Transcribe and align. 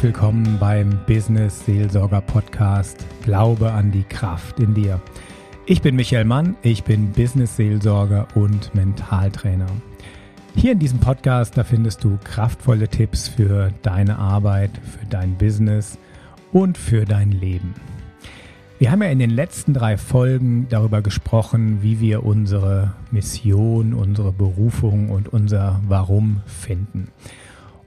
Herzlich 0.00 0.14
willkommen 0.14 0.56
beim 0.58 0.98
Business 1.06 1.66
Seelsorger 1.66 2.22
Podcast 2.22 3.04
Glaube 3.22 3.70
an 3.70 3.92
die 3.92 4.04
Kraft 4.04 4.58
in 4.58 4.72
dir. 4.72 4.98
Ich 5.66 5.82
bin 5.82 5.94
Michael 5.94 6.24
Mann, 6.24 6.56
ich 6.62 6.84
bin 6.84 7.12
Business 7.12 7.54
Seelsorger 7.56 8.26
und 8.34 8.74
Mentaltrainer. 8.74 9.66
Hier 10.54 10.72
in 10.72 10.78
diesem 10.78 11.00
Podcast, 11.00 11.58
da 11.58 11.64
findest 11.64 12.02
du 12.02 12.18
kraftvolle 12.24 12.88
Tipps 12.88 13.28
für 13.28 13.74
deine 13.82 14.16
Arbeit, 14.18 14.70
für 14.78 15.04
dein 15.04 15.36
Business 15.36 15.98
und 16.50 16.78
für 16.78 17.04
dein 17.04 17.32
Leben. 17.32 17.74
Wir 18.78 18.92
haben 18.92 19.02
ja 19.02 19.10
in 19.10 19.18
den 19.18 19.28
letzten 19.28 19.74
drei 19.74 19.98
Folgen 19.98 20.66
darüber 20.70 21.02
gesprochen, 21.02 21.82
wie 21.82 22.00
wir 22.00 22.24
unsere 22.24 22.94
Mission, 23.10 23.92
unsere 23.92 24.32
Berufung 24.32 25.10
und 25.10 25.28
unser 25.28 25.78
Warum 25.86 26.40
finden. 26.46 27.08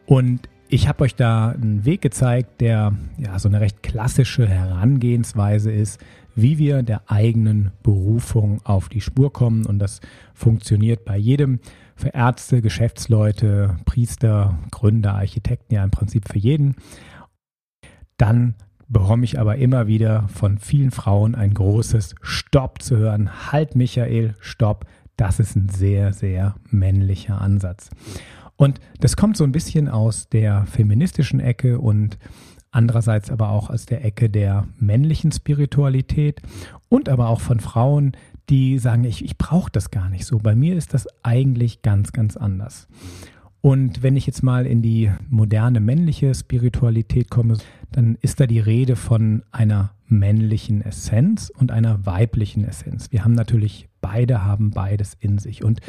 Und 0.06 0.48
ich 0.74 0.88
habe 0.88 1.04
euch 1.04 1.14
da 1.14 1.50
einen 1.50 1.86
Weg 1.86 2.02
gezeigt, 2.02 2.60
der 2.60 2.94
ja 3.20 3.38
so 3.38 3.48
eine 3.48 3.62
recht 3.62 3.84
klassische 3.84 4.48
Herangehensweise 4.48 5.72
ist, 5.72 6.02
wie 6.34 6.58
wir 6.58 6.82
der 6.82 7.12
eigenen 7.12 7.70
Berufung 7.84 8.60
auf 8.64 8.90
die 8.90 9.00
Spur 9.00 9.32
kommen. 9.32 9.68
Und 9.68 9.78
das 9.78 10.02
funktioniert 10.34 11.06
bei 11.06 11.16
jedem, 11.16 11.60
für 11.96 12.10
Ärzte, 12.10 12.64
Geschäftsleute, 12.64 13.78
Priester, 13.86 14.58
Gründer, 14.72 15.14
Architekten, 15.14 15.76
ja 15.76 15.84
im 15.84 15.92
Prinzip 15.92 16.28
für 16.28 16.40
jeden. 16.40 16.76
Dann 18.18 18.56
bekomme 18.88 19.26
ich 19.26 19.40
aber 19.40 19.58
immer 19.58 19.86
wieder 19.86 20.28
von 20.30 20.58
vielen 20.58 20.90
Frauen 20.90 21.36
ein 21.36 21.54
großes 21.54 22.16
Stopp 22.24 22.82
zu 22.82 22.98
hören. 22.98 23.52
Halt, 23.52 23.76
Michael, 23.76 24.34
Stopp. 24.40 24.88
Das 25.18 25.40
ist 25.40 25.56
ein 25.56 25.70
sehr, 25.70 26.14
sehr 26.14 26.56
männlicher 26.72 27.40
Ansatz. 27.40 27.92
Und 28.56 28.80
das 29.00 29.16
kommt 29.16 29.38
so 29.38 29.44
ein 29.44 29.52
bisschen 29.52 29.88
aus 29.88 30.30
der 30.30 30.66
feministischen 30.66 31.40
Ecke 31.40 31.80
und 31.80 32.18
andererseits 32.72 33.30
aber 33.30 33.50
auch 33.50 33.70
aus 33.70 33.86
der 33.86 34.04
Ecke 34.04 34.30
der 34.30 34.68
männlichen 34.80 35.32
Spiritualität 35.32 36.42
und 36.90 37.10
aber 37.10 37.30
auch 37.30 37.42
von 37.42 37.60
Frauen, 37.60 38.14
die 38.50 38.78
sagen, 38.80 39.04
ich, 39.04 39.24
ich 39.24 39.38
brauche 39.38 39.72
das 39.72 39.92
gar 39.92 40.10
nicht 40.10 40.26
so. 40.26 40.38
Bei 40.38 40.56
mir 40.56 40.76
ist 40.76 40.94
das 40.94 41.08
eigentlich 41.24 41.82
ganz, 41.82 42.12
ganz 42.12 42.36
anders. 42.36 42.88
Und 43.62 44.04
wenn 44.04 44.18
ich 44.18 44.28
jetzt 44.28 44.44
mal 44.44 44.66
in 44.66 44.82
die 44.82 45.10
moderne 45.30 45.80
männliche 45.80 46.36
Spiritualität 46.36 47.30
komme, 47.30 47.58
dann 47.92 48.18
ist 48.20 48.42
da 48.42 48.48
die 48.48 48.60
Rede 48.60 48.98
von 48.98 49.44
einer 49.52 49.92
männlichen 50.06 50.82
Essenz 50.82 51.50
und 51.50 51.72
einer 51.72 52.06
weiblichen 52.06 52.66
Essenz. 52.66 53.12
Wir 53.12 53.24
haben 53.24 53.36
natürlich 53.36 53.88
beide 54.02 54.44
haben 54.44 54.72
beides 54.72 55.16
in 55.18 55.38
sich 55.38 55.64
und 55.64 55.80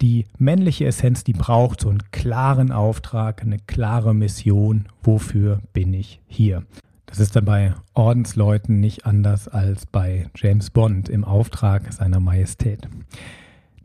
die 0.00 0.26
männliche 0.38 0.86
Essenz, 0.86 1.24
die 1.24 1.32
braucht 1.32 1.80
so 1.80 1.88
einen 1.88 2.10
klaren 2.10 2.72
Auftrag, 2.72 3.42
eine 3.42 3.58
klare 3.58 4.14
Mission, 4.14 4.86
wofür 5.02 5.60
bin 5.72 5.94
ich 5.94 6.20
hier. 6.26 6.64
Das 7.06 7.20
ist 7.20 7.36
dann 7.36 7.44
bei 7.44 7.74
Ordensleuten 7.92 8.80
nicht 8.80 9.04
anders 9.04 9.46
als 9.46 9.84
bei 9.84 10.30
James 10.34 10.70
Bond 10.70 11.08
im 11.08 11.24
Auftrag 11.24 11.92
seiner 11.92 12.20
Majestät. 12.20 12.88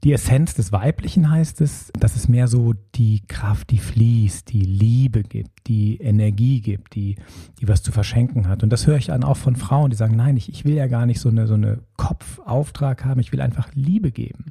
Die 0.04 0.14
Essenz 0.14 0.54
des 0.54 0.72
Weiblichen 0.72 1.30
heißt 1.30 1.60
es, 1.60 1.92
dass 2.00 2.16
es 2.16 2.30
mehr 2.30 2.48
so 2.48 2.74
die 2.96 3.24
Kraft, 3.28 3.72
die 3.72 3.80
fließt, 3.80 4.52
die 4.54 4.62
Liebe 4.62 5.24
gibt, 5.24 5.68
die 5.68 5.98
Energie 5.98 6.62
gibt, 6.62 6.96
die, 6.96 7.16
die 7.60 7.68
was 7.68 7.82
zu 7.84 7.92
verschenken 7.92 8.48
hat. 8.48 8.64
Und 8.64 8.70
das 8.70 8.86
höre 8.86 8.98
ich 8.98 9.12
an 9.12 9.24
auch 9.24 9.38
von 9.38 9.56
Frauen, 9.56 9.90
die 9.90 9.98
sagen, 9.98 10.16
nein, 10.16 10.38
ich, 10.38 10.50
ich 10.50 10.66
will 10.66 10.76
ja 10.76 10.88
gar 10.88 11.06
nicht 11.06 11.20
so 11.20 11.30
eine, 11.30 11.48
so 11.48 11.56
eine 11.56 11.80
Kopfauftrag 11.98 13.04
haben, 13.04 13.20
ich 13.20 13.32
will 13.32 13.42
einfach 13.42 13.70
Liebe 13.74 14.12
geben. 14.12 14.46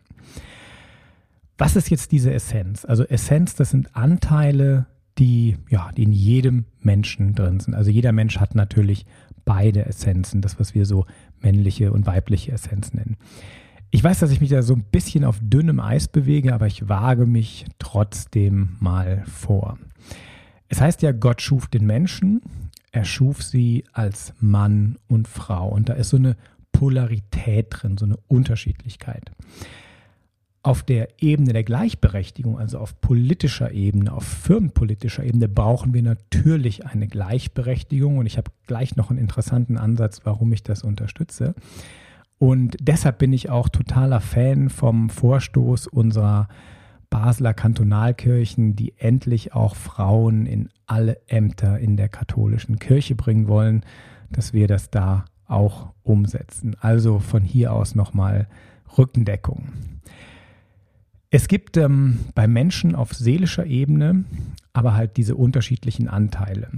Was 1.59 1.77
ist 1.77 1.91
jetzt 1.91 2.13
diese 2.13 2.33
Essenz? 2.33 2.85
Also 2.85 3.05
Essenz, 3.05 3.55
das 3.55 3.71
sind 3.71 3.97
Anteile, 3.97 4.87
die, 5.19 5.57
ja, 5.71 5.91
die 5.97 6.03
in 6.03 6.13
jedem 6.13 6.67
Menschen 6.81 7.35
drin 7.35 7.61
sind. 7.61 7.75
Also 7.75 7.91
jeder 7.91 8.13
Mensch 8.13 8.39
hat 8.39 8.55
natürlich 8.55 9.07
beide 9.45 9.87
Essenzen, 9.87 10.43
das, 10.43 10.61
was 10.61 10.75
wir 10.75 10.85
so 10.85 11.07
männliche 11.41 11.93
und 11.93 12.07
weibliche 12.07 12.53
Essenz 12.53 12.93
nennen. 12.93 13.17
Ich 13.91 14.05
weiß, 14.05 14.19
dass 14.19 14.33
ich 14.33 14.41
mich 14.41 14.51
da 14.51 14.63
so 14.63 14.75
ein 14.75 14.85
bisschen 14.85 15.25
auf 15.25 15.39
dünnem 15.41 15.81
Eis 15.81 16.09
bewege, 16.09 16.53
aber 16.53 16.67
ich 16.67 16.89
wage 16.89 17.25
mich 17.25 17.65
trotzdem 17.79 18.77
mal 18.81 19.23
vor. 19.27 19.79
Es 20.69 20.81
heißt 20.81 21.03
ja, 21.03 21.13
Gott 21.13 21.41
schuf 21.41 21.69
den 21.69 21.87
Menschen, 21.87 22.43
er 22.93 23.05
schuf 23.05 23.43
sie 23.43 23.85
als 23.93 24.35
Mann 24.41 24.99
und 25.07 25.29
Frau. 25.29 25.69
Und 25.69 25.89
da 25.89 25.95
ist 25.95 26.11
so 26.11 26.17
eine 26.17 26.37
Polarität 26.73 27.69
drin, 27.71 27.97
so 27.97 28.05
eine 28.05 28.17
Unterschiedlichkeit. 28.27 29.31
Auf 30.67 30.83
der 30.83 31.23
Ebene 31.23 31.53
der 31.53 31.63
Gleichberechtigung, 31.63 32.59
also 32.59 32.81
auf 32.81 33.01
politischer 33.01 33.71
Ebene, 33.71 34.13
auf 34.13 34.25
firmenpolitischer 34.25 35.23
Ebene, 35.23 35.47
brauchen 35.47 35.95
wir 35.95 36.03
natürlich 36.03 36.85
eine 36.85 37.07
Gleichberechtigung. 37.07 38.19
Und 38.19 38.27
ich 38.27 38.37
habe 38.37 38.51
gleich 38.67 38.97
noch 38.97 39.11
einen 39.11 39.21
interessanten 39.21 39.79
Ansatz, 39.79 40.23
warum 40.25 40.53
ich 40.53 40.65
das 40.65 40.83
unterstütze. 40.83 41.55
Und 42.39 42.77
deshalb 42.81 43.19
bin 43.19 43.33
ich 43.33 43.49
auch 43.49 43.69
totaler 43.69 44.21
Fan 44.21 44.69
vom 44.69 45.09
Vorstoß 45.09 45.87
unserer 45.87 46.49
Basler 47.11 47.55
Kantonalkirchen, 47.55 48.75
die 48.75 48.93
endlich 48.99 49.55
auch 49.55 49.77
Frauen 49.77 50.47
in 50.47 50.69
alle 50.87 51.21
Ämter 51.29 51.79
in 51.79 51.97
der 51.97 52.09
katholischen 52.09 52.81
Kirche 52.81 53.15
bringen 53.15 53.47
wollen, 53.47 53.85
dass 54.31 54.53
wir 54.53 54.67
das 54.67 54.91
da 54.91 55.27
auch 55.47 55.93
umsetzen. 56.03 56.75
Also 56.81 57.21
von 57.21 57.45
hier 57.45 57.73
aus 57.73 57.95
nochmal 57.95 58.49
Rückendeckung. 58.99 59.69
Es 61.31 61.49
gibt 61.49 61.77
ähm, 61.77 62.21
bei 62.35 62.47
Menschen 62.47 62.95
auf 62.95 63.13
seelischer 63.13 63.67
Ebene 63.67 64.25
aber 64.77 64.95
halt 64.95 65.17
diese 65.17 65.37
unterschiedlichen 65.37 66.07
Anteile. 66.07 66.69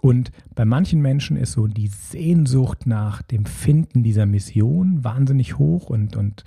Und 0.00 0.30
bei 0.54 0.64
manchen 0.64 1.02
Menschen 1.02 1.36
ist 1.36 1.52
so 1.52 1.66
die 1.66 1.88
Sehnsucht 1.88 2.86
nach 2.86 3.20
dem 3.22 3.46
Finden 3.46 4.04
dieser 4.04 4.26
Mission 4.26 5.02
wahnsinnig 5.02 5.58
hoch 5.58 5.90
und, 5.90 6.14
und 6.14 6.44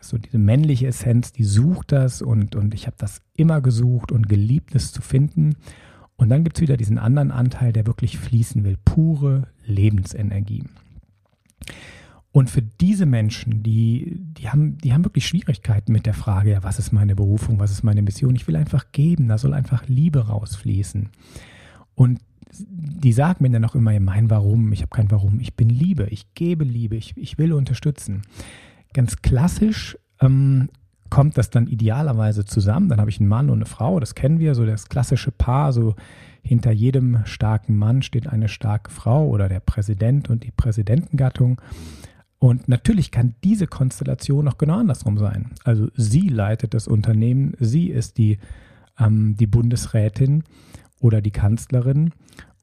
so 0.00 0.16
diese 0.16 0.38
männliche 0.38 0.86
Essenz, 0.86 1.32
die 1.32 1.42
sucht 1.42 1.90
das 1.90 2.22
und, 2.22 2.54
und 2.54 2.72
ich 2.72 2.86
habe 2.86 2.96
das 2.98 3.20
immer 3.36 3.60
gesucht 3.60 4.12
und 4.12 4.28
geliebt, 4.28 4.76
es 4.76 4.92
zu 4.92 5.02
finden. 5.02 5.56
Und 6.16 6.28
dann 6.28 6.44
gibt 6.44 6.58
es 6.58 6.62
wieder 6.62 6.76
diesen 6.76 6.98
anderen 6.98 7.32
Anteil, 7.32 7.72
der 7.72 7.86
wirklich 7.88 8.16
fließen 8.16 8.62
will, 8.62 8.76
pure 8.84 9.48
Lebensenergie. 9.64 10.62
Und 12.34 12.50
für 12.50 12.62
diese 12.62 13.06
Menschen, 13.06 13.62
die, 13.62 14.16
die, 14.18 14.48
haben, 14.48 14.76
die 14.78 14.92
haben 14.92 15.04
wirklich 15.04 15.24
Schwierigkeiten 15.24 15.92
mit 15.92 16.04
der 16.04 16.14
Frage, 16.14 16.50
ja, 16.50 16.64
was 16.64 16.80
ist 16.80 16.90
meine 16.90 17.14
Berufung, 17.14 17.60
was 17.60 17.70
ist 17.70 17.84
meine 17.84 18.02
Mission? 18.02 18.34
Ich 18.34 18.48
will 18.48 18.56
einfach 18.56 18.90
geben, 18.90 19.28
da 19.28 19.38
soll 19.38 19.54
einfach 19.54 19.86
Liebe 19.86 20.26
rausfließen. 20.26 21.10
Und 21.94 22.18
die 22.50 23.12
sagen 23.12 23.44
mir 23.44 23.50
dann 23.50 23.64
auch 23.64 23.76
immer 23.76 23.98
mein 24.00 24.30
Warum, 24.30 24.72
ich 24.72 24.80
habe 24.80 24.90
kein 24.90 25.12
Warum, 25.12 25.38
ich 25.38 25.54
bin 25.54 25.68
Liebe, 25.68 26.08
ich 26.10 26.34
gebe 26.34 26.64
Liebe, 26.64 26.96
ich, 26.96 27.16
ich 27.16 27.38
will 27.38 27.52
unterstützen. 27.52 28.22
Ganz 28.94 29.22
klassisch 29.22 29.96
ähm, 30.20 30.70
kommt 31.10 31.38
das 31.38 31.50
dann 31.50 31.68
idealerweise 31.68 32.44
zusammen. 32.44 32.88
Dann 32.88 32.98
habe 32.98 33.10
ich 33.10 33.20
einen 33.20 33.28
Mann 33.28 33.48
und 33.48 33.58
eine 33.58 33.66
Frau, 33.66 34.00
das 34.00 34.16
kennen 34.16 34.40
wir, 34.40 34.56
so 34.56 34.66
das 34.66 34.88
klassische 34.88 35.30
Paar, 35.30 35.72
so 35.72 35.94
hinter 36.42 36.72
jedem 36.72 37.24
starken 37.26 37.76
Mann 37.76 38.02
steht 38.02 38.26
eine 38.26 38.48
starke 38.48 38.90
Frau 38.90 39.28
oder 39.28 39.48
der 39.48 39.60
Präsident 39.60 40.30
und 40.30 40.42
die 40.42 40.50
Präsidentengattung. 40.50 41.60
Und 42.44 42.68
natürlich 42.68 43.10
kann 43.10 43.34
diese 43.42 43.66
Konstellation 43.66 44.46
auch 44.48 44.58
genau 44.58 44.78
andersrum 44.78 45.16
sein. 45.16 45.52
Also 45.64 45.88
sie 45.96 46.28
leitet 46.28 46.74
das 46.74 46.86
Unternehmen, 46.86 47.54
sie 47.58 47.86
ist 47.86 48.18
die, 48.18 48.36
ähm, 48.98 49.34
die 49.34 49.46
Bundesrätin 49.46 50.44
oder 51.00 51.22
die 51.22 51.30
Kanzlerin 51.30 52.12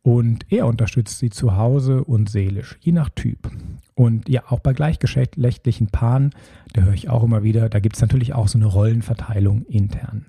und 0.04 0.46
er 0.52 0.68
unterstützt 0.68 1.18
sie 1.18 1.32
zu 1.32 1.58
Hause 1.58 2.04
und 2.04 2.30
seelisch, 2.30 2.78
je 2.82 2.92
nach 2.92 3.10
Typ. 3.10 3.50
Und 3.96 4.30
ja, 4.30 4.44
auch 4.50 4.60
bei 4.60 4.74
gleichgeschlechtlichen 4.74 5.88
Paaren, 5.88 6.30
da 6.74 6.84
höre 6.84 6.94
ich 6.94 7.10
auch 7.10 7.24
immer 7.24 7.42
wieder, 7.42 7.68
da 7.68 7.80
gibt 7.80 7.96
es 7.96 8.04
natürlich 8.04 8.36
auch 8.36 8.50
so 8.50 8.60
eine 8.60 8.68
Rollenverteilung 8.68 9.64
intern. 9.64 10.28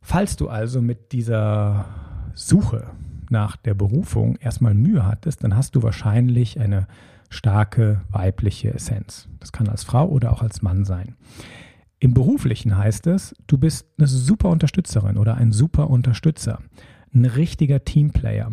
Falls 0.00 0.36
du 0.36 0.48
also 0.48 0.80
mit 0.80 1.10
dieser 1.10 1.86
Suche 2.34 2.92
nach 3.28 3.56
der 3.56 3.74
Berufung 3.74 4.36
erstmal 4.36 4.74
Mühe 4.74 5.04
hattest, 5.04 5.42
dann 5.42 5.56
hast 5.56 5.74
du 5.74 5.82
wahrscheinlich 5.82 6.60
eine 6.60 6.86
starke 7.34 8.00
weibliche 8.10 8.72
Essenz. 8.72 9.28
Das 9.40 9.52
kann 9.52 9.68
als 9.68 9.84
Frau 9.84 10.08
oder 10.08 10.32
auch 10.32 10.42
als 10.42 10.62
Mann 10.62 10.84
sein. 10.84 11.16
Im 11.98 12.14
beruflichen 12.14 12.76
heißt 12.76 13.06
es, 13.06 13.34
du 13.46 13.58
bist 13.58 13.86
eine 13.98 14.06
super 14.06 14.50
Unterstützerin 14.50 15.16
oder 15.16 15.36
ein 15.36 15.52
super 15.52 15.90
Unterstützer, 15.90 16.60
ein 17.14 17.24
richtiger 17.24 17.84
Teamplayer. 17.84 18.50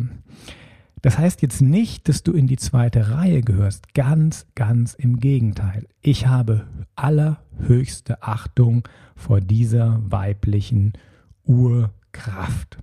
Das 1.02 1.18
heißt 1.18 1.42
jetzt 1.42 1.60
nicht, 1.60 2.08
dass 2.08 2.22
du 2.22 2.32
in 2.32 2.46
die 2.46 2.56
zweite 2.56 3.10
Reihe 3.10 3.40
gehörst. 3.42 3.92
Ganz, 3.92 4.46
ganz 4.54 4.94
im 4.94 5.18
Gegenteil. 5.18 5.86
Ich 6.00 6.28
habe 6.28 6.66
allerhöchste 6.94 8.22
Achtung 8.22 8.88
vor 9.16 9.40
dieser 9.40 10.00
weiblichen 10.04 10.92
Urkraft. 11.44 12.78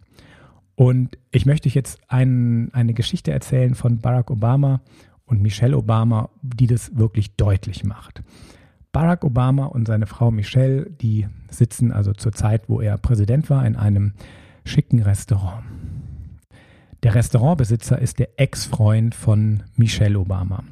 Und 0.76 1.18
ich 1.32 1.46
möchte 1.46 1.68
euch 1.68 1.76
jetzt 1.76 2.00
ein, 2.10 2.70
eine 2.74 2.94
Geschichte 2.94 3.32
erzählen 3.32 3.74
von 3.74 4.00
Barack 4.00 4.32
Obama 4.32 4.82
und 5.30 5.42
Michelle 5.42 5.78
Obama, 5.78 6.30
die 6.42 6.68
das 6.68 6.98
wirklich 6.98 7.36
deutlich 7.36 7.84
macht. 7.84 8.24
Barack 8.92 9.24
Obama 9.24 9.66
und 9.66 9.88
seine 9.88 10.08
Frau 10.08 10.32
Michelle, 10.32 10.90
die 10.90 11.28
sitzen 11.52 11.92
also 11.92 12.14
zur 12.14 12.32
Zeit, 12.32 12.68
wo 12.68 12.82
er 12.82 12.98
Präsident 12.98 13.50
war, 13.50 13.66
in 13.66 13.76
einem 13.76 14.14
schicken 14.66 15.04
Restaurant. 15.04 15.64
Der 17.04 17.16
Restaurantbesitzer 17.16 18.00
ist 18.00 18.20
der 18.20 18.40
Ex-Freund 18.40 19.14
von 19.14 19.64
Michelle 19.76 20.20
Obama. 20.20 20.64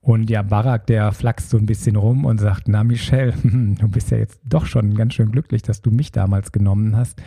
Und 0.00 0.28
ja, 0.28 0.42
Barack, 0.42 0.86
der 0.88 1.12
flaxt 1.12 1.48
so 1.48 1.56
ein 1.56 1.64
bisschen 1.64 1.96
rum 1.96 2.24
und 2.24 2.38
sagt, 2.38 2.68
na 2.68 2.84
Michelle, 2.84 3.32
du 3.42 3.88
bist 3.88 4.10
ja 4.10 4.18
jetzt 4.18 4.40
doch 4.44 4.66
schon 4.66 4.94
ganz 4.94 5.14
schön 5.14 5.30
glücklich, 5.30 5.62
dass 5.62 5.80
du 5.80 5.90
mich 5.90 6.10
damals 6.10 6.50
genommen 6.52 6.96
hast 6.96 7.22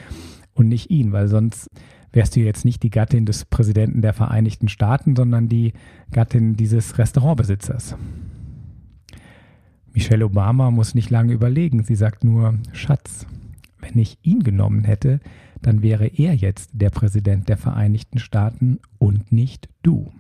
und 0.54 0.68
nicht 0.68 0.92
ihn, 0.92 1.14
weil 1.14 1.30
sonst 1.30 1.70
wärst 2.12 2.36
du 2.36 2.40
jetzt 2.40 2.66
nicht 2.66 2.84
die 2.84 2.90
Gattin 2.90 3.26
des 3.26 3.46
Präsidenten 3.46 4.02
der 4.02 4.14
Vereinigten 4.14 4.70
Staaten, 4.70 5.16
sondern 5.16 5.50
die 5.50 5.74
Gattin 6.12 6.56
dieses 6.56 6.98
Restaurantbesitzers. 6.98 7.96
Michelle 9.94 10.26
Obama 10.26 10.70
muss 10.72 10.96
nicht 10.96 11.10
lange 11.10 11.34
überlegen. 11.34 11.84
Sie 11.84 11.96
sagt 11.96 12.24
nur, 12.24 12.56
Schatz, 12.72 13.26
wenn 13.80 13.98
ich 13.98 14.18
ihn 14.22 14.44
genommen 14.44 14.84
hätte, 14.84 15.20
dann 15.62 15.82
wäre 15.82 16.08
er 16.08 16.36
jetzt 16.36 16.70
der 16.74 16.90
Präsident 16.90 17.50
der 17.50 17.58
Vereinigten 17.58 18.20
Staaten 18.20 18.80
und 19.00 19.32
nicht 19.32 19.70
du. 19.82 20.12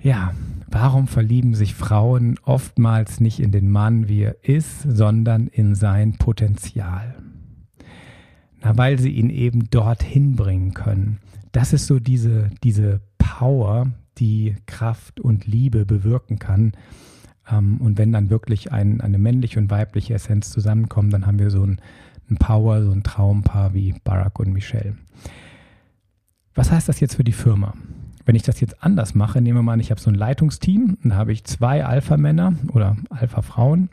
Ja, 0.00 0.32
warum 0.68 1.08
verlieben 1.08 1.54
sich 1.54 1.74
Frauen 1.74 2.38
oftmals 2.44 3.20
nicht 3.20 3.40
in 3.40 3.50
den 3.50 3.68
Mann, 3.68 4.08
wie 4.08 4.22
er 4.22 4.44
ist, 4.44 4.82
sondern 4.82 5.48
in 5.48 5.74
sein 5.74 6.18
Potenzial? 6.18 7.16
Na, 8.62 8.76
weil 8.76 8.98
sie 8.98 9.10
ihn 9.10 9.30
eben 9.30 9.70
dorthin 9.70 10.36
bringen 10.36 10.74
können. 10.74 11.18
Das 11.52 11.72
ist 11.72 11.86
so 11.86 12.00
diese, 12.00 12.50
diese 12.62 13.00
Power, 13.18 13.92
die 14.18 14.56
Kraft 14.66 15.20
und 15.20 15.46
Liebe 15.46 15.86
bewirken 15.86 16.38
kann. 16.38 16.72
Ähm, 17.50 17.78
und 17.80 17.98
wenn 17.98 18.12
dann 18.12 18.30
wirklich 18.30 18.72
ein, 18.72 19.00
eine 19.00 19.18
männliche 19.18 19.58
und 19.58 19.70
weibliche 19.70 20.14
Essenz 20.14 20.50
zusammenkommen, 20.50 21.10
dann 21.10 21.26
haben 21.26 21.38
wir 21.38 21.50
so 21.50 21.64
ein, 21.64 21.80
ein 22.30 22.36
Power, 22.36 22.82
so 22.82 22.90
ein 22.90 23.02
Traumpaar 23.02 23.74
wie 23.74 23.94
Barack 24.04 24.38
und 24.40 24.52
Michelle. 24.52 24.96
Was 26.54 26.72
heißt 26.72 26.88
das 26.88 27.00
jetzt 27.00 27.14
für 27.14 27.24
die 27.24 27.32
Firma? 27.32 27.74
Wenn 28.24 28.34
ich 28.34 28.42
das 28.42 28.60
jetzt 28.60 28.82
anders 28.82 29.14
mache, 29.14 29.40
nehmen 29.40 29.58
wir 29.58 29.62
mal 29.62 29.74
an, 29.74 29.80
ich 29.80 29.90
habe 29.90 30.00
so 30.00 30.10
ein 30.10 30.16
Leitungsteam, 30.16 30.98
dann 31.02 31.14
habe 31.14 31.32
ich 31.32 31.44
zwei 31.44 31.84
Alpha-Männer 31.84 32.54
oder 32.72 32.96
Alpha-Frauen 33.08 33.88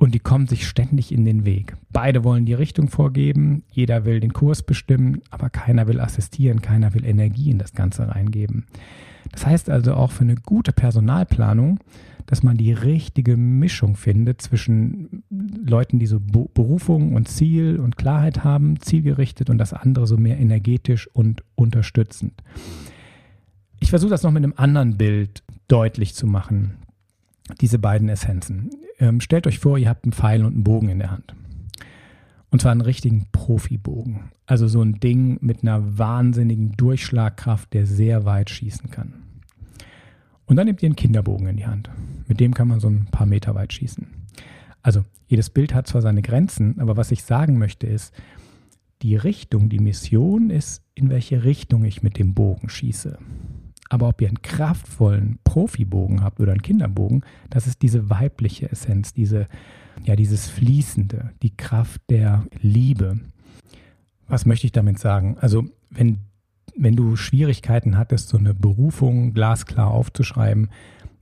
und 0.00 0.14
die 0.14 0.18
kommen 0.18 0.46
sich 0.46 0.66
ständig 0.66 1.12
in 1.12 1.26
den 1.26 1.44
Weg. 1.44 1.76
Beide 1.90 2.24
wollen 2.24 2.46
die 2.46 2.54
Richtung 2.54 2.88
vorgeben, 2.88 3.64
jeder 3.70 4.06
will 4.06 4.18
den 4.18 4.32
Kurs 4.32 4.62
bestimmen, 4.62 5.20
aber 5.30 5.50
keiner 5.50 5.86
will 5.88 6.00
assistieren, 6.00 6.62
keiner 6.62 6.94
will 6.94 7.04
Energie 7.04 7.50
in 7.50 7.58
das 7.58 7.74
Ganze 7.74 8.08
reingeben. 8.08 8.64
Das 9.30 9.44
heißt 9.44 9.68
also 9.68 9.92
auch 9.92 10.10
für 10.10 10.22
eine 10.22 10.36
gute 10.36 10.72
Personalplanung, 10.72 11.80
dass 12.24 12.42
man 12.42 12.56
die 12.56 12.72
richtige 12.72 13.36
Mischung 13.36 13.94
findet 13.94 14.40
zwischen 14.40 15.22
Leuten, 15.28 15.98
die 15.98 16.06
so 16.06 16.18
Berufung 16.18 17.14
und 17.14 17.28
Ziel 17.28 17.78
und 17.78 17.98
Klarheit 17.98 18.42
haben, 18.42 18.80
zielgerichtet 18.80 19.50
und 19.50 19.58
das 19.58 19.74
andere 19.74 20.06
so 20.06 20.16
mehr 20.16 20.38
energetisch 20.38 21.08
und 21.12 21.44
unterstützend. 21.56 22.42
Ich 23.80 23.90
versuche 23.90 24.10
das 24.10 24.22
noch 24.22 24.30
mit 24.30 24.44
einem 24.44 24.54
anderen 24.56 24.96
Bild 24.96 25.42
deutlich 25.68 26.14
zu 26.14 26.26
machen 26.26 26.78
diese 27.60 27.78
beiden 27.78 28.08
Essenzen. 28.08 28.70
Ähm, 29.00 29.20
stellt 29.20 29.46
euch 29.46 29.58
vor, 29.58 29.78
ihr 29.78 29.88
habt 29.88 30.04
einen 30.04 30.12
Pfeil 30.12 30.44
und 30.44 30.54
einen 30.54 30.64
Bogen 30.64 30.90
in 30.90 30.98
der 30.98 31.10
Hand. 31.10 31.34
Und 32.50 32.60
zwar 32.60 32.72
einen 32.72 32.82
richtigen 32.82 33.26
Profibogen. 33.32 34.30
Also 34.44 34.68
so 34.68 34.82
ein 34.82 35.00
Ding 35.00 35.38
mit 35.40 35.62
einer 35.62 35.98
wahnsinnigen 35.98 36.72
Durchschlagkraft, 36.72 37.72
der 37.72 37.86
sehr 37.86 38.24
weit 38.24 38.50
schießen 38.50 38.90
kann. 38.90 39.14
Und 40.44 40.56
dann 40.56 40.66
nehmt 40.66 40.82
ihr 40.82 40.88
einen 40.88 40.96
Kinderbogen 40.96 41.46
in 41.46 41.56
die 41.56 41.66
Hand. 41.66 41.90
Mit 42.26 42.40
dem 42.40 42.54
kann 42.54 42.68
man 42.68 42.80
so 42.80 42.88
ein 42.88 43.06
paar 43.10 43.26
Meter 43.26 43.54
weit 43.54 43.72
schießen. 43.72 44.06
Also 44.82 45.04
jedes 45.28 45.48
Bild 45.48 45.74
hat 45.74 45.86
zwar 45.86 46.02
seine 46.02 46.22
Grenzen, 46.22 46.80
aber 46.80 46.96
was 46.96 47.12
ich 47.12 47.22
sagen 47.22 47.58
möchte 47.58 47.86
ist, 47.86 48.12
die 49.02 49.16
Richtung, 49.16 49.68
die 49.68 49.78
Mission 49.78 50.50
ist, 50.50 50.82
in 50.94 51.08
welche 51.08 51.44
Richtung 51.44 51.84
ich 51.84 52.02
mit 52.02 52.18
dem 52.18 52.34
Bogen 52.34 52.68
schieße. 52.68 53.18
Aber 53.90 54.08
ob 54.08 54.22
ihr 54.22 54.28
einen 54.28 54.40
kraftvollen 54.40 55.40
Profibogen 55.42 56.22
habt 56.22 56.40
oder 56.40 56.52
einen 56.52 56.62
Kinderbogen, 56.62 57.24
das 57.50 57.66
ist 57.66 57.82
diese 57.82 58.08
weibliche 58.08 58.70
Essenz, 58.70 59.12
diese, 59.12 59.48
ja, 60.04 60.16
dieses 60.16 60.48
Fließende, 60.48 61.32
die 61.42 61.56
Kraft 61.56 62.00
der 62.08 62.46
Liebe. 62.62 63.18
Was 64.28 64.46
möchte 64.46 64.66
ich 64.66 64.72
damit 64.72 65.00
sagen? 65.00 65.36
Also, 65.40 65.64
wenn, 65.90 66.20
wenn 66.76 66.94
du 66.94 67.16
Schwierigkeiten 67.16 67.98
hattest, 67.98 68.28
so 68.28 68.38
eine 68.38 68.54
Berufung 68.54 69.34
glasklar 69.34 69.90
aufzuschreiben, 69.90 70.70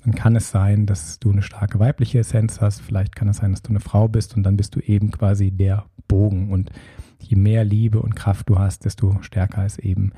dann 0.05 0.15
kann 0.15 0.37
es 0.37 0.51
sein, 0.51 0.85
dass 0.85 1.19
du 1.19 1.33
eine 1.33 1.43
starke 1.43 1.79
weibliche 1.79 2.19
Essenz 2.19 2.61
hast. 2.61 2.83
Vielleicht 2.83 3.17
kann 3.17 3.29
es 3.29 3.39
sein, 3.39 3.53
dass 3.53 3.63
du 3.63 3.71
eine 3.71 3.81
Frau 3.81 4.09
bist 4.09 4.37
und 4.37 4.43
dann 4.43 4.59
bist 4.59 4.77
du 4.77 4.81
eben 4.81 5.11
quasi 5.11 5.51
der 5.51 5.87
Bogen. 6.07 6.51
Und 6.53 6.71
je 7.19 7.37
mehr 7.37 7.65
Liebe 7.65 8.01
und 8.01 8.15
Kraft 8.15 8.51
du 8.51 8.59
hast, 8.59 8.85
desto 8.85 9.17
stärker 9.23 9.65
ist 9.65 9.79
eben 9.79 10.13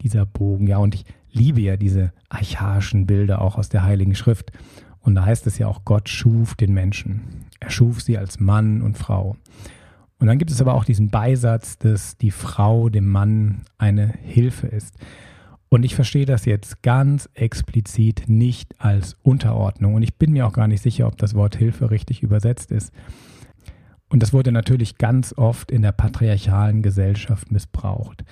dieser 0.00 0.26
Bogen. 0.26 0.66
Ja, 0.66 0.78
und 0.78 0.96
ich 0.96 1.04
liebe 1.32 1.60
ja 1.60 1.76
diese 1.76 2.12
archaischen 2.28 3.06
Bilder 3.06 3.40
auch 3.40 3.56
aus 3.56 3.68
der 3.68 3.82
Heiligen 3.82 4.14
Schrift. 4.14 4.52
Und 5.00 5.14
da 5.14 5.24
heißt 5.24 5.46
es 5.46 5.58
ja 5.58 5.66
auch, 5.66 5.84
Gott 5.84 6.08
schuf 6.08 6.54
den 6.54 6.72
Menschen. 6.72 7.46
Er 7.60 7.70
schuf 7.70 8.00
sie 8.00 8.18
als 8.18 8.38
Mann 8.38 8.82
und 8.82 8.96
Frau. 8.96 9.36
Und 10.18 10.28
dann 10.28 10.38
gibt 10.38 10.52
es 10.52 10.60
aber 10.60 10.74
auch 10.74 10.84
diesen 10.84 11.10
Beisatz, 11.10 11.78
dass 11.78 12.16
die 12.16 12.30
Frau 12.30 12.88
dem 12.88 13.08
Mann 13.08 13.62
eine 13.78 14.06
Hilfe 14.22 14.68
ist. 14.68 14.94
Und 15.68 15.84
ich 15.84 15.94
verstehe 15.94 16.26
das 16.26 16.44
jetzt 16.44 16.82
ganz 16.82 17.28
explizit 17.34 18.28
nicht 18.28 18.80
als 18.80 19.16
Unterordnung. 19.22 19.94
Und 19.94 20.02
ich 20.02 20.16
bin 20.16 20.32
mir 20.32 20.46
auch 20.46 20.52
gar 20.52 20.68
nicht 20.68 20.82
sicher, 20.82 21.06
ob 21.06 21.16
das 21.16 21.34
Wort 21.34 21.56
Hilfe 21.56 21.90
richtig 21.90 22.22
übersetzt 22.22 22.70
ist. 22.70 22.92
Und 24.10 24.22
das 24.22 24.34
wurde 24.34 24.52
natürlich 24.52 24.98
ganz 24.98 25.32
oft 25.36 25.70
in 25.70 25.80
der 25.80 25.92
patriarchalen 25.92 26.82
Gesellschaft 26.82 27.50
missbraucht. 27.50 28.22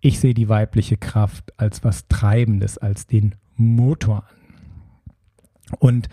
Ich 0.00 0.20
sehe 0.20 0.34
die 0.34 0.48
weibliche 0.48 0.96
Kraft 0.96 1.52
als 1.56 1.82
was 1.84 2.06
Treibendes, 2.08 2.78
als 2.78 3.06
den 3.06 3.34
Motor 3.56 4.24
an. 4.28 5.78
Und 5.78 6.08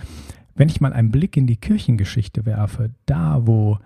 wenn 0.55 0.69
ich 0.69 0.81
mal 0.81 0.93
einen 0.93 1.11
Blick 1.11 1.37
in 1.37 1.47
die 1.47 1.57
Kirchengeschichte 1.57 2.45
werfe, 2.45 2.91
da 3.05 3.45
wo 3.45 3.79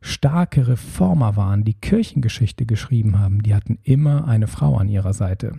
starke 0.00 0.68
Reformer 0.68 1.36
waren, 1.36 1.64
die 1.64 1.74
Kirchengeschichte 1.74 2.64
geschrieben 2.64 3.18
haben, 3.18 3.42
die 3.42 3.54
hatten 3.54 3.78
immer 3.82 4.26
eine 4.26 4.46
Frau 4.46 4.76
an 4.76 4.88
ihrer 4.88 5.12
Seite. 5.12 5.58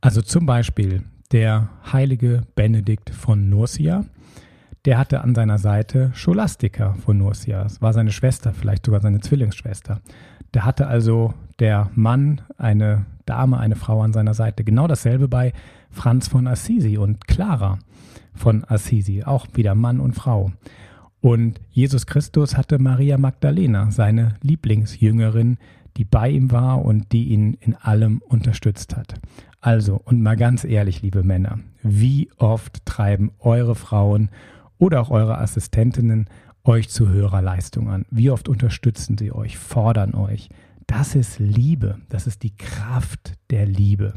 Also 0.00 0.22
zum 0.22 0.46
Beispiel 0.46 1.02
der 1.32 1.70
heilige 1.92 2.42
Benedikt 2.54 3.10
von 3.10 3.48
Nursia, 3.48 4.04
der 4.84 4.98
hatte 4.98 5.22
an 5.22 5.34
seiner 5.34 5.58
Seite 5.58 6.12
Scholastika 6.14 6.94
von 6.94 7.18
Nursia. 7.18 7.64
Es 7.64 7.82
war 7.82 7.92
seine 7.92 8.12
Schwester, 8.12 8.54
vielleicht 8.54 8.86
sogar 8.86 9.00
seine 9.00 9.20
Zwillingsschwester. 9.20 10.00
Der 10.54 10.64
hatte 10.64 10.86
also 10.86 11.34
der 11.58 11.90
Mann 11.94 12.40
eine 12.56 13.06
Dame, 13.26 13.58
eine 13.58 13.76
Frau 13.76 14.02
an 14.02 14.12
seiner 14.12 14.34
Seite. 14.34 14.64
Genau 14.64 14.86
dasselbe 14.86 15.28
bei 15.28 15.52
Franz 15.90 16.28
von 16.28 16.46
Assisi 16.46 16.96
und 16.98 17.26
Clara 17.26 17.78
von 18.34 18.64
Assisi, 18.64 19.24
auch 19.24 19.46
wieder 19.54 19.74
Mann 19.74 20.00
und 20.00 20.14
Frau. 20.14 20.52
Und 21.20 21.60
Jesus 21.70 22.06
Christus 22.06 22.56
hatte 22.56 22.78
Maria 22.78 23.18
Magdalena, 23.18 23.90
seine 23.90 24.36
Lieblingsjüngerin, 24.42 25.58
die 25.96 26.04
bei 26.04 26.30
ihm 26.30 26.52
war 26.52 26.84
und 26.84 27.12
die 27.12 27.24
ihn 27.24 27.54
in 27.54 27.74
allem 27.74 28.22
unterstützt 28.24 28.96
hat. 28.96 29.14
Also, 29.60 30.00
und 30.04 30.22
mal 30.22 30.36
ganz 30.36 30.62
ehrlich, 30.62 31.02
liebe 31.02 31.24
Männer, 31.24 31.58
wie 31.82 32.30
oft 32.36 32.86
treiben 32.86 33.32
eure 33.40 33.74
Frauen 33.74 34.30
oder 34.78 35.00
auch 35.00 35.10
eure 35.10 35.38
Assistentinnen 35.38 36.28
euch 36.62 36.88
zu 36.88 37.08
höherer 37.08 37.42
Leistung 37.42 37.88
an? 37.90 38.04
Wie 38.10 38.30
oft 38.30 38.48
unterstützen 38.48 39.18
sie 39.18 39.32
euch, 39.32 39.58
fordern 39.58 40.14
euch? 40.14 40.50
Das 40.88 41.14
ist 41.14 41.38
Liebe, 41.38 42.00
das 42.08 42.26
ist 42.26 42.42
die 42.42 42.56
Kraft 42.56 43.34
der 43.50 43.66
Liebe. 43.66 44.14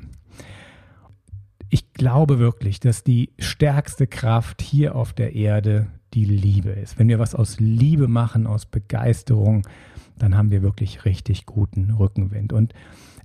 Ich 1.70 1.94
glaube 1.94 2.40
wirklich, 2.40 2.80
dass 2.80 3.04
die 3.04 3.34
stärkste 3.38 4.08
Kraft 4.08 4.62
hier 4.62 4.96
auf 4.96 5.12
der 5.12 5.36
Erde 5.36 5.88
die 6.14 6.24
Liebe 6.24 6.70
ist. 6.70 6.98
Wenn 6.98 7.10
wir 7.10 7.20
was 7.20 7.36
aus 7.36 7.60
Liebe 7.60 8.08
machen, 8.08 8.48
aus 8.48 8.66
Begeisterung, 8.66 9.68
dann 10.18 10.38
haben 10.38 10.50
wir 10.50 10.62
wirklich 10.62 11.04
richtig 11.04 11.46
guten 11.46 11.92
Rückenwind. 11.92 12.54
Und 12.54 12.74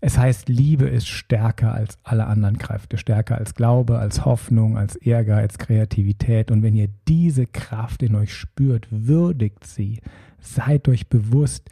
es 0.01 0.19
heißt, 0.19 0.49
Liebe 0.49 0.89
ist 0.89 1.07
stärker 1.07 1.73
als 1.73 1.99
alle 2.03 2.27
anderen 2.27 2.59
Kräfte, 2.59 2.99
stärker 2.99 3.39
als 3.39 3.55
Glaube, 3.55 4.01
als 4.01 4.25
Hoffnung, 4.25 4.77
als 4.77 4.97
Ehrgeiz, 4.97 5.57
Kreativität. 5.57 6.51
Und 6.51 6.65
wenn 6.65 6.75
ihr 6.75 6.89
diese 7.07 7.47
Kraft 7.47 8.03
in 8.03 8.17
euch 8.17 8.35
spürt, 8.35 8.89
würdigt 8.91 9.65
sie. 9.65 10.01
Seid 10.41 10.89
euch 10.89 11.09
bewusst, 11.09 11.71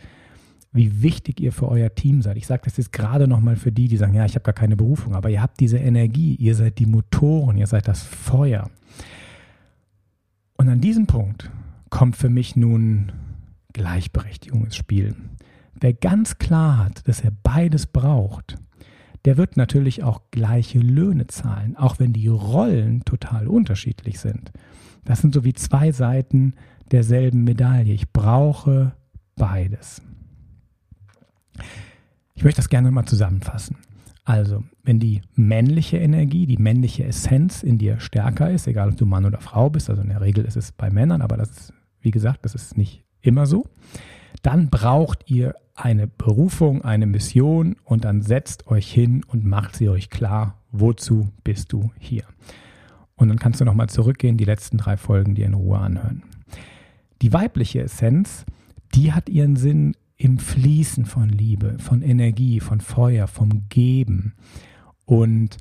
wie 0.74 1.02
wichtig 1.02 1.40
ihr 1.40 1.52
für 1.52 1.68
euer 1.68 1.94
Team 1.94 2.20
seid. 2.20 2.36
Ich 2.36 2.48
sage 2.48 2.62
das 2.64 2.76
jetzt 2.76 2.92
gerade 2.92 3.28
nochmal 3.28 3.54
für 3.54 3.70
die, 3.70 3.86
die 3.86 3.96
sagen, 3.96 4.14
ja, 4.14 4.26
ich 4.26 4.34
habe 4.34 4.42
gar 4.42 4.54
keine 4.54 4.76
Berufung, 4.76 5.14
aber 5.14 5.30
ihr 5.30 5.40
habt 5.40 5.60
diese 5.60 5.78
Energie, 5.78 6.34
ihr 6.34 6.56
seid 6.56 6.80
die 6.80 6.86
Motoren, 6.86 7.56
ihr 7.56 7.68
seid 7.68 7.86
das 7.86 8.02
Feuer. 8.02 8.68
Und 10.56 10.68
an 10.68 10.80
diesem 10.80 11.06
Punkt 11.06 11.50
kommt 11.90 12.16
für 12.16 12.28
mich 12.28 12.56
nun 12.56 13.12
Gleichberechtigung 13.72 14.64
ins 14.64 14.76
Spiel. 14.76 15.14
Wer 15.78 15.92
ganz 15.92 16.38
klar 16.38 16.84
hat, 16.84 17.06
dass 17.06 17.20
er 17.20 17.30
beides 17.30 17.86
braucht, 17.86 18.56
der 19.24 19.36
wird 19.36 19.56
natürlich 19.56 20.02
auch 20.02 20.22
gleiche 20.32 20.80
Löhne 20.80 21.28
zahlen, 21.28 21.76
auch 21.76 22.00
wenn 22.00 22.12
die 22.12 22.26
Rollen 22.26 23.04
total 23.04 23.46
unterschiedlich 23.46 24.18
sind. 24.18 24.52
Das 25.04 25.20
sind 25.20 25.34
so 25.34 25.44
wie 25.44 25.52
zwei 25.52 25.92
Seiten 25.92 26.54
derselben 26.90 27.44
Medaille. 27.44 27.92
Ich 27.92 28.12
brauche 28.12 28.92
beides. 29.36 30.02
Ich 32.34 32.44
möchte 32.44 32.58
das 32.58 32.68
gerne 32.68 32.90
mal 32.90 33.06
zusammenfassen. 33.06 33.76
Also, 34.24 34.64
wenn 34.82 34.98
die 34.98 35.20
männliche 35.34 35.98
Energie, 35.98 36.46
die 36.46 36.56
männliche 36.56 37.04
Essenz 37.04 37.62
in 37.62 37.76
dir 37.76 38.00
stärker 38.00 38.50
ist, 38.50 38.66
egal 38.66 38.88
ob 38.88 38.96
du 38.96 39.04
Mann 39.04 39.26
oder 39.26 39.40
Frau 39.40 39.68
bist, 39.68 39.90
also 39.90 40.00
in 40.02 40.08
der 40.08 40.22
Regel 40.22 40.44
ist 40.46 40.56
es 40.56 40.72
bei 40.72 40.90
Männern, 40.90 41.20
aber 41.20 41.36
das 41.36 41.50
ist, 41.50 41.72
wie 42.00 42.10
gesagt, 42.10 42.44
das 42.44 42.54
ist 42.54 42.78
nicht 42.78 43.04
immer 43.20 43.46
so, 43.46 43.66
dann 44.42 44.70
braucht 44.70 45.30
ihr 45.30 45.54
eine 45.74 46.06
Berufung, 46.06 46.82
eine 46.82 47.06
Mission 47.06 47.76
und 47.84 48.04
dann 48.04 48.22
setzt 48.22 48.66
euch 48.66 48.90
hin 48.90 49.24
und 49.26 49.44
macht 49.44 49.76
sie 49.76 49.88
euch 49.88 50.08
klar, 50.08 50.58
wozu 50.72 51.28
bist 51.42 51.72
du 51.72 51.90
hier. 51.98 52.24
Und 53.16 53.28
dann 53.28 53.38
kannst 53.38 53.60
du 53.60 53.64
nochmal 53.64 53.88
zurückgehen, 53.88 54.36
die 54.36 54.44
letzten 54.44 54.78
drei 54.78 54.96
Folgen 54.96 55.34
dir 55.34 55.46
in 55.46 55.54
Ruhe 55.54 55.78
anhören. 55.78 56.22
Die 57.22 57.32
weibliche 57.32 57.82
Essenz, 57.82 58.44
die 58.94 59.12
hat 59.12 59.28
ihren 59.28 59.56
Sinn 59.56 59.96
im 60.24 60.38
Fließen 60.38 61.04
von 61.04 61.28
Liebe, 61.28 61.76
von 61.78 62.00
Energie, 62.00 62.58
von 62.58 62.80
Feuer, 62.80 63.26
vom 63.26 63.68
Geben. 63.68 64.32
Und 65.04 65.58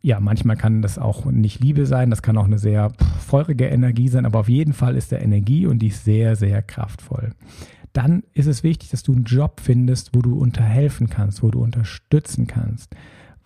ja, 0.00 0.20
manchmal 0.20 0.56
kann 0.56 0.80
das 0.80 0.96
auch 0.96 1.24
nicht 1.24 1.58
Liebe 1.58 1.84
sein, 1.86 2.08
das 2.08 2.22
kann 2.22 2.38
auch 2.38 2.44
eine 2.44 2.60
sehr 2.60 2.92
feurige 3.18 3.66
Energie 3.66 4.08
sein, 4.08 4.26
aber 4.26 4.38
auf 4.38 4.48
jeden 4.48 4.74
Fall 4.74 4.96
ist 4.96 5.10
der 5.10 5.22
Energie 5.22 5.66
und 5.66 5.80
die 5.80 5.88
ist 5.88 6.04
sehr, 6.04 6.36
sehr 6.36 6.62
kraftvoll. 6.62 7.34
Dann 7.92 8.22
ist 8.32 8.46
es 8.46 8.62
wichtig, 8.62 8.90
dass 8.90 9.02
du 9.02 9.12
einen 9.12 9.24
Job 9.24 9.60
findest, 9.60 10.14
wo 10.14 10.22
du 10.22 10.38
unterhelfen 10.38 11.10
kannst, 11.10 11.42
wo 11.42 11.50
du 11.50 11.60
unterstützen 11.60 12.46
kannst, 12.46 12.94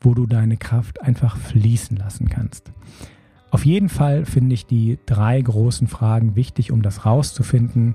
wo 0.03 0.13
du 0.13 0.27
deine 0.27 0.59
Kraft 0.59 1.01
einfach 1.01 1.39
fließen 1.39 1.97
lassen 1.97 2.29
kannst. 2.29 2.71
Auf 3.51 3.65
jeden 3.65 3.89
Fall 3.89 4.27
finde 4.27 4.53
ich 4.53 4.67
die 4.67 4.99
drei 5.07 5.41
großen 5.41 5.89
Fragen 5.89 6.37
wichtig, 6.37 6.71
um 6.71 6.83
das 6.83 7.07
rauszufinden 7.07 7.95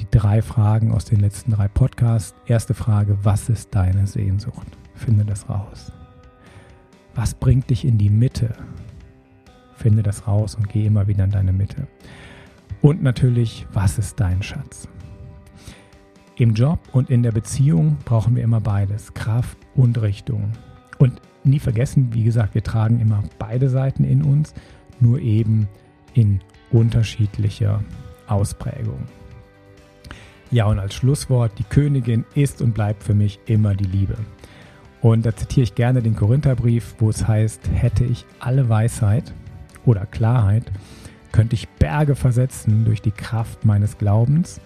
die 0.00 0.10
drei 0.10 0.40
Fragen 0.40 0.92
aus 0.92 1.04
den 1.04 1.20
letzten 1.20 1.52
drei 1.52 1.68
Podcasts. 1.68 2.34
Erste 2.46 2.74
Frage, 2.74 3.18
was 3.22 3.48
ist 3.48 3.74
deine 3.74 4.06
Sehnsucht? 4.06 4.66
Finde 4.94 5.24
das 5.24 5.48
raus. 5.48 5.92
Was 7.14 7.34
bringt 7.34 7.68
dich 7.70 7.84
in 7.84 7.98
die 7.98 8.10
Mitte? 8.10 8.54
Finde 9.76 10.02
das 10.02 10.26
raus 10.26 10.54
und 10.54 10.68
geh 10.68 10.86
immer 10.86 11.06
wieder 11.06 11.24
in 11.24 11.30
deine 11.30 11.52
Mitte. 11.52 11.86
Und 12.80 13.02
natürlich, 13.02 13.66
was 13.72 13.98
ist 13.98 14.18
dein 14.20 14.42
Schatz? 14.42 14.88
Im 16.36 16.54
Job 16.54 16.78
und 16.92 17.10
in 17.10 17.22
der 17.22 17.32
Beziehung 17.32 17.98
brauchen 18.06 18.36
wir 18.36 18.42
immer 18.42 18.60
beides, 18.60 19.12
Kraft 19.12 19.58
und 19.74 20.00
Richtung. 20.00 20.52
Und 20.98 21.20
nie 21.44 21.58
vergessen, 21.58 22.14
wie 22.14 22.24
gesagt, 22.24 22.54
wir 22.54 22.62
tragen 22.62 23.00
immer 23.00 23.22
beide 23.38 23.68
Seiten 23.68 24.04
in 24.04 24.22
uns, 24.22 24.54
nur 24.98 25.18
eben 25.20 25.68
in 26.14 26.40
unterschiedlicher 26.70 27.84
Ausprägung. 28.26 29.06
Ja, 30.50 30.66
und 30.66 30.78
als 30.80 30.94
Schlusswort, 30.94 31.52
die 31.58 31.64
Königin 31.64 32.24
ist 32.34 32.60
und 32.60 32.74
bleibt 32.74 33.04
für 33.04 33.14
mich 33.14 33.38
immer 33.46 33.74
die 33.74 33.84
Liebe. 33.84 34.16
Und 35.00 35.24
da 35.24 35.34
zitiere 35.34 35.64
ich 35.64 35.74
gerne 35.74 36.02
den 36.02 36.16
Korintherbrief, 36.16 36.96
wo 36.98 37.08
es 37.08 37.26
heißt, 37.26 37.70
hätte 37.72 38.04
ich 38.04 38.26
alle 38.40 38.68
Weisheit 38.68 39.32
oder 39.86 40.06
Klarheit, 40.06 40.64
könnte 41.32 41.54
ich 41.54 41.68
Berge 41.68 42.16
versetzen 42.16 42.84
durch 42.84 43.00
die 43.00 43.12
Kraft 43.12 43.64
meines 43.64 43.96
Glaubens 43.96 44.60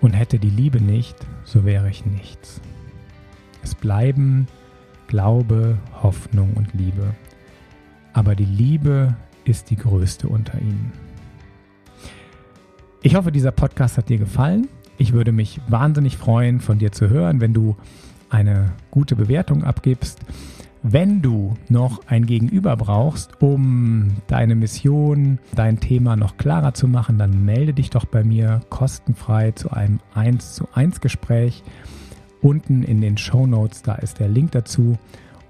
und 0.00 0.12
hätte 0.12 0.38
die 0.38 0.50
Liebe 0.50 0.80
nicht, 0.80 1.16
so 1.44 1.64
wäre 1.64 1.88
ich 1.88 2.04
nichts. 2.04 2.60
Es 3.62 3.74
bleiben 3.74 4.48
Glaube, 5.06 5.78
Hoffnung 6.02 6.52
und 6.54 6.72
Liebe. 6.74 7.14
Aber 8.12 8.34
die 8.34 8.44
Liebe 8.44 9.16
ist 9.44 9.70
die 9.70 9.76
größte 9.76 10.28
unter 10.28 10.60
ihnen. 10.60 10.92
Ich 13.02 13.14
hoffe, 13.14 13.32
dieser 13.32 13.50
Podcast 13.50 13.96
hat 13.96 14.08
dir 14.08 14.18
gefallen. 14.18 14.68
Ich 15.00 15.14
würde 15.14 15.32
mich 15.32 15.62
wahnsinnig 15.66 16.18
freuen, 16.18 16.60
von 16.60 16.78
dir 16.78 16.92
zu 16.92 17.08
hören, 17.08 17.40
wenn 17.40 17.54
du 17.54 17.74
eine 18.28 18.72
gute 18.90 19.16
Bewertung 19.16 19.64
abgibst. 19.64 20.20
Wenn 20.82 21.22
du 21.22 21.54
noch 21.70 22.06
ein 22.06 22.26
Gegenüber 22.26 22.76
brauchst, 22.76 23.40
um 23.40 24.18
deine 24.26 24.54
Mission, 24.54 25.38
dein 25.54 25.80
Thema 25.80 26.16
noch 26.16 26.36
klarer 26.36 26.74
zu 26.74 26.86
machen, 26.86 27.16
dann 27.16 27.46
melde 27.46 27.72
dich 27.72 27.88
doch 27.88 28.04
bei 28.04 28.22
mir 28.22 28.60
kostenfrei 28.68 29.52
zu 29.52 29.70
einem 29.70 30.00
1 30.12 30.54
zu 30.54 30.68
1 30.74 31.00
Gespräch. 31.00 31.62
Unten 32.42 32.82
in 32.82 33.00
den 33.00 33.16
Show 33.16 33.46
Notes, 33.46 33.80
da 33.80 33.94
ist 33.94 34.20
der 34.20 34.28
Link 34.28 34.50
dazu. 34.50 34.98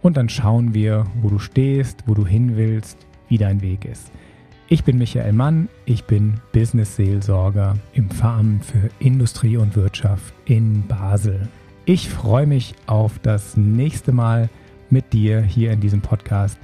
Und 0.01 0.17
dann 0.17 0.29
schauen 0.29 0.75
wir, 0.75 1.07
wo 1.23 1.29
du 1.29 1.41
stehst, 1.41 2.05
wo 2.07 2.15
du 2.15 2.25
hin 2.25 2.57
willst, 2.57 3.05
wie 3.27 3.39
dein 3.39 3.63
Weg 3.63 3.85
ist. 3.85 4.13
Ich 4.73 4.85
bin 4.85 4.99
Michael 4.99 5.33
Mann, 5.33 5.69
ich 5.85 6.05
bin 6.05 6.35
Business-Seelsorger 6.53 7.77
im 7.93 8.09
Veramt 8.09 8.65
für 8.65 8.89
Industrie 9.01 9.57
und 9.57 9.75
Wirtschaft 9.75 10.33
in 10.45 10.87
Basel. 10.87 11.49
Ich 11.87 12.09
freue 12.09 12.47
mich 12.47 12.77
auf 12.87 13.19
das 13.21 13.57
nächste 13.57 14.13
Mal 14.13 14.49
mit 14.89 15.13
dir 15.13 15.41
hier 15.41 15.73
in 15.73 15.81
diesem 15.81 16.03
Podcast, 16.03 16.57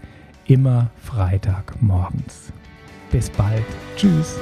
immer 0.47 0.89
Freitag 1.03 1.83
morgens. 1.83 2.53
Bis 3.11 3.29
bald. 3.29 3.65
Tschüss. 3.97 4.39